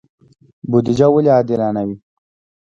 [0.69, 1.95] بودجه ولې عادلانه وي؟